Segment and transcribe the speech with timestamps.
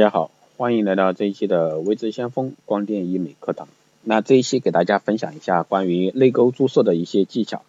[0.00, 3.68] 大家好，欢迎来到这一期的微知先锋光电医美课堂。
[4.02, 7.60] 那这一期给大家分享一下关于泪沟注射的一些技巧。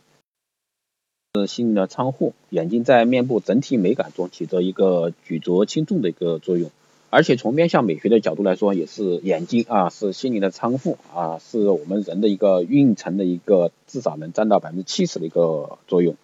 [1.36, 6.72] 是心灵的窗户，眼睛在面部整体美感中起着一个举足轻重的一个作用。
[7.10, 16.16] 而且从面相美学的角度来说，也是眼睛啊是心灵的仓库啊，是我们人的一个运程的一个至少能占到百分之七十的一个作用。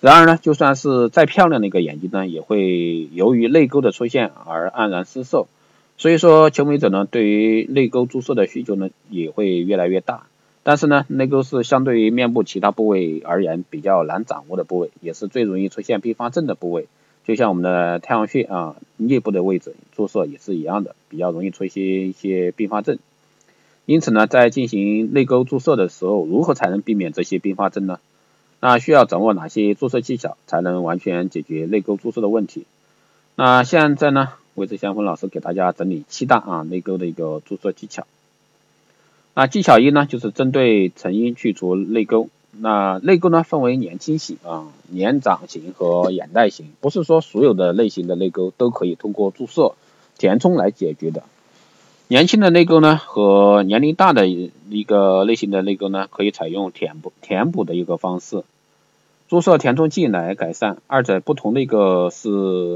[0.00, 5.46] 然而呢，就算是再漂亮的一个眼睛呢，也会由于泪沟的出现而黯然失色。
[5.96, 10.26] 所以说，求美者呢对于泪沟注射的需求呢也会越来越大。
[10.62, 13.22] 但是呢，泪沟是相对于面部其他部位。
[13.24, 16.88] 而言比较难掌握的部位，也是最容易出现并发症的部位。
[17.24, 19.58] 就像我们的太阳穴啊，颞部的位。
[19.58, 22.98] 置注射也是一样的，比较容易出现一些并发症。
[23.86, 27.98] 因此呢，在进行泪沟注射的时候，如何才能避免这些并发症呢？
[28.68, 32.66] 那需要掌握哪些注射技巧，才能完全解决泪沟注射的问题？
[33.36, 38.08] 那现在呢，微智先锋老师给大家整理七大啊泪沟的一个注射技巧。
[39.34, 42.28] 那技巧一呢，就是针对成因去除泪沟。
[42.58, 49.76] 那泪沟呢，分为年轻型啊、年长型和眼袋型，不是说所有的类型的泪沟都可以通过注射、
[50.18, 51.22] 填充来解决的。
[52.08, 58.42] 年轻的泪沟呢，和年龄大的一个类型的泪沟呢，可以采用填补、填补的一个方式，
[59.28, 60.78] 注射填充剂来改善。
[60.86, 62.28] 二者不同的一个是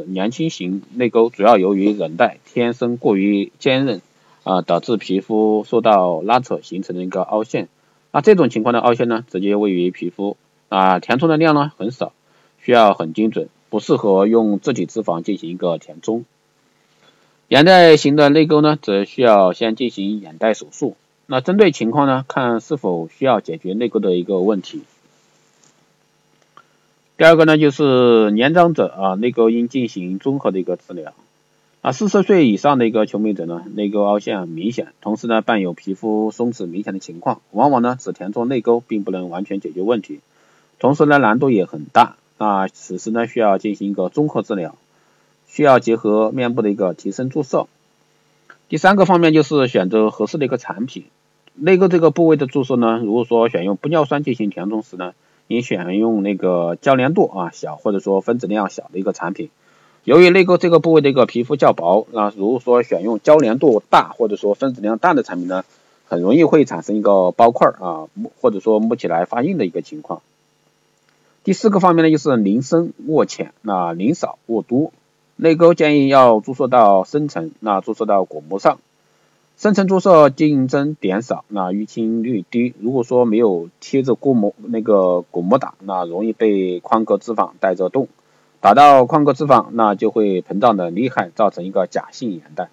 [0.09, 4.01] 年轻型泪沟，主要由于韧带天生过于坚韧
[4.43, 7.69] 啊，导致皮肤受到拉扯形成的一个凹陷。
[8.11, 10.37] 那这种情况的凹陷呢，直接位于皮肤
[10.69, 12.13] 啊，填充的量呢很少，
[12.61, 16.25] 需要很精准，不适合用自体脂肪进行一个填充。
[17.47, 20.97] 眼袋型的泪沟呢，则需要先进行眼袋手术。
[21.27, 24.83] 那针对情况呢，看是否需要解决泪沟的一个问题。
[27.21, 31.13] 第二个呢，就是年长者啊，泪沟应进行综合的一个治疗。
[31.83, 40.21] 啊，四十岁以上的一个求美者呢，泪沟凹陷明显，同时呢伴有皮肤松弛明显的情况，往往呢只填充泪沟并不能完全解决问题，
[40.79, 42.17] 同时呢难度也很大。
[42.39, 44.75] 那此时呢需要进行一个综合治疗，
[45.47, 47.67] 需要结合面部的一个提升注射。
[48.71, 51.05] 第三个方面就是选择合适的一个产品，
[51.55, 55.13] 泪沟这个部位的注射呢，如果说选用玻尿酸进行填充时呢，
[55.53, 59.51] 你选用那个交联度啊小或者说分子量小的一个产品。
[60.05, 65.65] 由于泪沟这个部位的一个皮肤较薄，那如果说选用交联度大或者说分子量大的产品呢，
[66.07, 68.07] 很容易会产生一个包块啊，
[68.41, 70.23] 或者说摸起来发硬的一个情况。
[71.43, 74.93] 第四个方面呢，就是零深握浅，那零少握多。
[75.35, 78.79] 泪沟建议要注射到深层，那注射到果膜上。
[79.61, 82.73] 深层注射竞争点少，那淤青率低。
[82.81, 88.09] 如果说没有贴着果膜那个果膜打，那容易被眶隔脂肪带着动。
[88.63, 92.71] 打到眶隔脂肪，那就会膨胀的厉害，造成一个假性眼袋。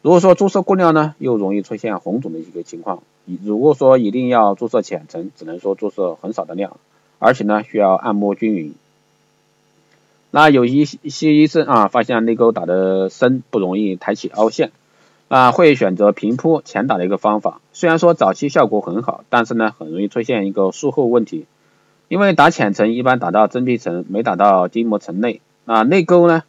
[0.00, 3.02] 如果说注射过量呢，又容易出现红肿的一个情况。
[3.26, 6.78] 如果说一定要注射浅层，只能说注射很少的量，
[7.18, 8.72] 而且呢需要按摩均匀。
[10.30, 14.72] 那有一些医生啊，发现泪沟打的深不容易抬起凹陷，
[15.30, 17.60] 啊会选择平铺浅打的一个方法。
[17.72, 21.46] 虽然说早期效果很好，但是呢很容易出现一个术后问题。
[22.08, 25.40] 因为打浅层一般打到真皮层，没打到筋膜层内。
[25.66, 26.42] 啊，内沟呢，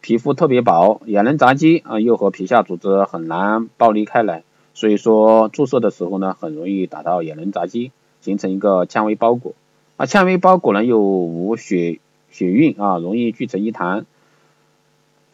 [0.00, 9.54] 皮肤特别薄，眼轮匝肌啊又和皮下组织很难剥离开来，所以说注射的时候呢，很容易打到眼轮匝肌，形成一个纤维包裹。
[9.96, 11.98] 啊，纤维包裹呢又无血
[12.30, 14.06] 血运啊，容易聚成一团。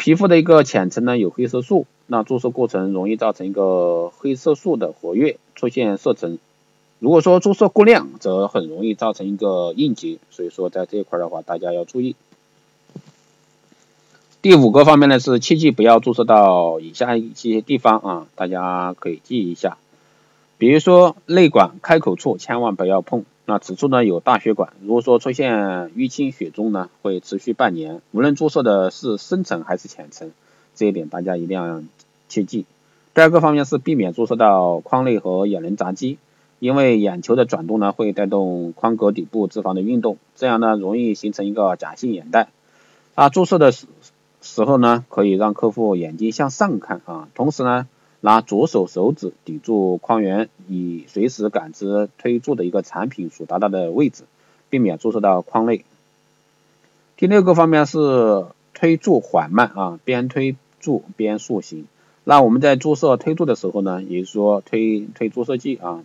[0.04, 6.38] 皮肤的一个浅层呢有黑色素，那注射过程容易造成一个黑色素的活跃，出现色沉。
[6.98, 12.16] 如果说注射过量，则很容易造成一个硬结，所以说在这一块的话，大家要注意。
[14.42, 19.78] 第五个方面呢是切记不要注射到以下一些地方啊，大家可以记一下。
[20.58, 25.54] 比如说泪管开口处千万不要碰，那此处呢有大血管，如果说出现
[25.90, 30.32] 淤青血肿呢，会持续半年，无论注射的是深层还是浅层，
[30.74, 31.82] 这一点大家一定要
[32.28, 32.64] 切记。
[33.14, 36.18] 第二个方面是避免注射到眶内和眼轮匝肌。
[36.60, 42.48] 因为眼球的转动呢，会带动眶隔底部脂肪的运动，这样呢容易形成一个假性眼袋。
[43.14, 43.86] 啊，注射的时
[44.40, 47.86] 时候呢，可以让客户眼睛向上看啊，同时呢，
[48.24, 54.22] 拿左手手指抵住框缘，以随时感知推注的一个产品所达到的位置，
[54.70, 55.84] 避免注射到框内。
[57.18, 61.86] 第六个方面是推注缓慢啊，边推注边塑形。
[62.24, 66.02] 那我们在注射推注的时候呢，也就是说推推注射剂啊。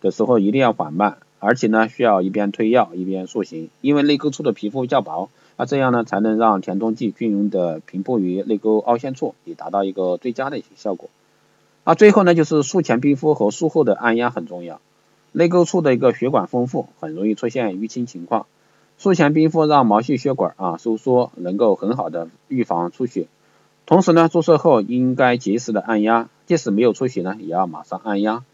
[0.00, 5.28] 的时候一定要缓慢，而且呢需要一边推药一边塑形，因为泪沟处的皮肤较薄
[5.60, 11.10] 那这样呢才能让填充剂均匀的平铺于泪沟凹陷处，以达到一个最佳的一些效果。
[11.84, 14.80] 那最后呢就是术前冰敷和术后的按压很重要。
[15.32, 18.46] 泪沟处的一个血管丰富，很容易出现淤青情况。
[18.96, 23.26] 术前冰敷让毛细血管啊收缩，能够很好的预防出血。
[23.84, 28.44] 同时呢，注射后应该及时的按压，即使没有出血呢，也要马上按压，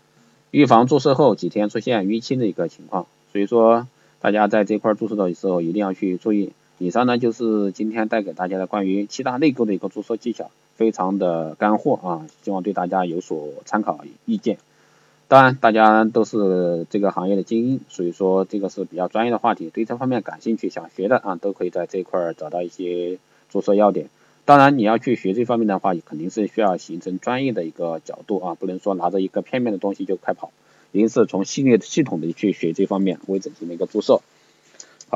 [0.51, 3.07] 预防注射后几天出现淤青的一个情况。
[3.31, 3.87] 所以说，
[4.19, 6.51] 大家在这块注射的时候一定要去注意。
[6.79, 14.59] 以上呢就是今天带给大家的关于七大内沟的一个注射技巧，非常的干货啊，希望对大家有所参考意见。
[15.29, 23.19] 当然，大家都是这个行业的精英，所以说这个是比较专业的话题，对这方面感兴趣、想学的啊，都可以在这块儿找到一些
[23.51, 24.09] 注射要点。
[24.45, 30.53] 当然，你要去学这方面的话，肯定是需要形成专业的一个角度啊，不能说拿着一个片面的东西就开跑，
[30.93, 34.21] 一定是从系列系统的去学这方面微整形的一个注射。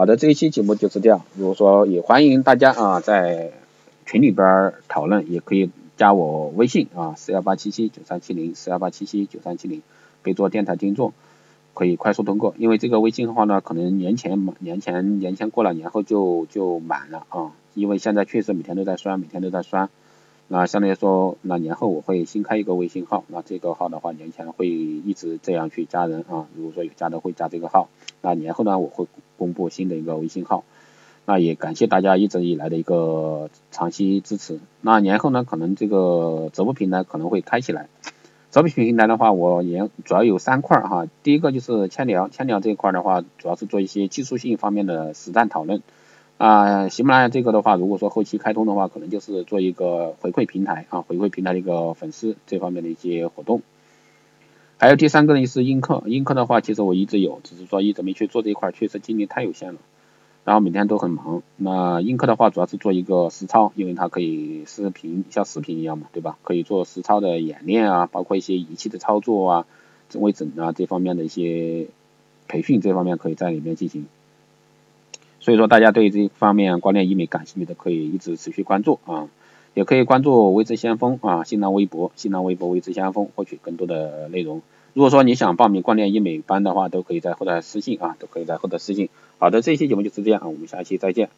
[0.01, 1.21] 好的，这一期节目就是这样。
[1.37, 3.51] 如果说也欢迎大家啊在
[4.07, 5.69] 群里边讨论，也可以
[5.99, 9.83] 加我微信啊四幺八七七九三七零四幺八七七九三七零。
[10.23, 11.13] 备注电台听众，
[11.75, 17.53] 可以快速通过，因为这个微信的话呢，可能年前年前年前过了，年后就就满了啊。
[17.75, 19.91] 因为现在确实每天都在刷，每天都在刷。
[20.53, 26.49] 那相对来说，那年后我会新开一个微信号，那这个号的话，年前会一直这样去加人啊。
[26.57, 27.89] 如果说有加的会加这个号，
[28.21, 29.07] 那年后呢，我会
[29.39, 30.65] 公布新的一个微信号。
[31.25, 34.59] 那也感谢大家一直以来的一个长期支持。
[34.81, 37.89] 那年后呢，可能这个直播平台可能会开起来。
[38.51, 41.07] 直播平台的话，我也主要有三块哈。
[41.23, 45.81] 第一个就是千聊，千聊这一块的话，主要是做一些技术性方面的实战讨论。
[46.41, 53.61] 啊，喜马拉雅这个的话，如果说后期开通的话，可能就是做一个回馈平台啊，回馈平台的一个粉丝这方面的一些活动。
[54.79, 59.81] 还有第三个呢，是映客，映客的话，其实我一直有，只是说一直没去做这一块，确实精力太有限了。
[60.47, 66.39] 然后每天都很忙，那映客的话主要是做一个实操，因为它可以视频像视频一样嘛，对吧？
[66.43, 69.67] 可以做实操的演练啊，包括一些仪器的操作啊、
[70.15, 71.89] 微整啊这方面的一些
[72.49, 74.07] 培训，这方面可以在里面进行。
[75.41, 79.29] 所以说大家对这方面光电医美感兴趣的，可以一直持续关注啊，
[79.75, 84.63] 也可以关注微知先锋啊，新浪微博、新浪微博微知先锋获取更多的内容。
[84.93, 89.09] 如果说你想报名光电医美班的话，都可以在后台私信啊，都可以在后台私信。
[89.39, 91.31] 好的，这期节目就是这样啊，我们下期再见。